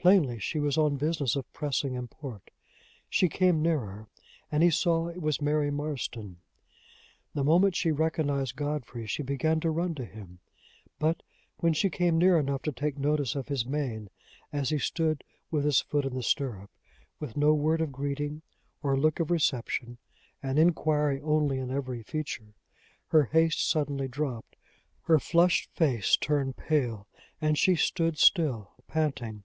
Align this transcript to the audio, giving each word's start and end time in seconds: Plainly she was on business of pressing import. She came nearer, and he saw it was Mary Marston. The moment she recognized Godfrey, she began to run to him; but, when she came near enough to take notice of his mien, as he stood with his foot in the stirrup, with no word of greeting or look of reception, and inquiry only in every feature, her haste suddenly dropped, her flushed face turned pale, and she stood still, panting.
Plainly 0.00 0.38
she 0.38 0.60
was 0.60 0.78
on 0.78 0.96
business 0.96 1.34
of 1.34 1.52
pressing 1.52 1.94
import. 1.94 2.52
She 3.10 3.28
came 3.28 3.60
nearer, 3.60 4.06
and 4.50 4.62
he 4.62 4.70
saw 4.70 5.08
it 5.08 5.20
was 5.20 5.42
Mary 5.42 5.72
Marston. 5.72 6.36
The 7.34 7.42
moment 7.42 7.74
she 7.74 7.90
recognized 7.90 8.54
Godfrey, 8.54 9.08
she 9.08 9.24
began 9.24 9.58
to 9.58 9.70
run 9.72 9.96
to 9.96 10.04
him; 10.04 10.38
but, 11.00 11.24
when 11.56 11.72
she 11.72 11.90
came 11.90 12.16
near 12.16 12.38
enough 12.38 12.62
to 12.62 12.72
take 12.72 12.96
notice 12.96 13.34
of 13.34 13.48
his 13.48 13.66
mien, 13.66 14.08
as 14.52 14.68
he 14.70 14.78
stood 14.78 15.24
with 15.50 15.64
his 15.64 15.80
foot 15.80 16.04
in 16.06 16.14
the 16.14 16.22
stirrup, 16.22 16.70
with 17.18 17.36
no 17.36 17.52
word 17.52 17.80
of 17.80 17.90
greeting 17.90 18.42
or 18.84 18.96
look 18.96 19.18
of 19.18 19.32
reception, 19.32 19.98
and 20.40 20.60
inquiry 20.60 21.20
only 21.22 21.58
in 21.58 21.72
every 21.72 22.04
feature, 22.04 22.54
her 23.08 23.24
haste 23.24 23.68
suddenly 23.68 24.06
dropped, 24.06 24.54
her 25.02 25.18
flushed 25.18 25.68
face 25.72 26.16
turned 26.16 26.56
pale, 26.56 27.08
and 27.40 27.58
she 27.58 27.74
stood 27.74 28.16
still, 28.16 28.70
panting. 28.86 29.42